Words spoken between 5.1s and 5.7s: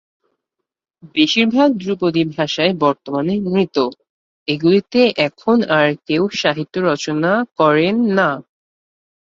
এখন